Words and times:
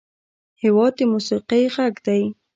هېواد 0.61 0.93
د 0.97 1.01
موسیقۍ 1.11 1.63
غږ 1.75 1.95
دی. 2.07 2.21